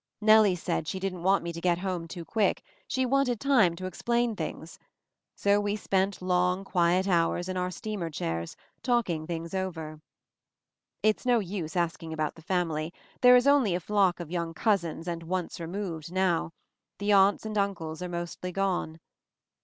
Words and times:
Nellie 0.19 0.55
said 0.55 0.87
she 0.87 0.99
didn't 0.99 1.21
want 1.21 1.43
me 1.43 1.53
to 1.53 1.61
get 1.61 1.77
home 1.77 2.07
too 2.07 2.25
quick; 2.25 2.63
she 2.87 3.05
wanted 3.05 3.39
time 3.39 3.75
to 3.75 3.85
explain 3.85 4.35
things. 4.35 4.79
So 5.35 5.59
we 5.61 5.75
spent 5.75 6.23
long, 6.23 6.63
quiet 6.63 7.07
hours 7.07 7.47
in 7.47 7.55
our 7.55 7.69
steamer 7.69 8.09
chairs, 8.09 8.57
talking 8.81 9.27
things 9.27 9.53
over. 9.53 10.01
It's 11.03 11.23
no 11.23 11.37
use 11.37 11.75
asking 11.75 12.13
about 12.13 12.33
the 12.33 12.41
family; 12.41 12.91
there 13.21 13.35
is 13.35 13.45
only 13.45 13.75
a 13.75 13.79
flock 13.79 14.19
of 14.19 14.31
young 14.31 14.55
cousins 14.55 15.07
and 15.07 15.21
"once 15.21 15.59
removed" 15.59 16.11
now; 16.11 16.51
the 16.97 17.13
aunts 17.13 17.45
and 17.45 17.55
uncles 17.55 18.01
are 18.01 18.09
mostly 18.09 18.51
gone. 18.51 18.99